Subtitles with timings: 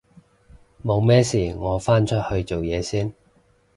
[0.83, 3.13] 冇咩事我返出去做嘢先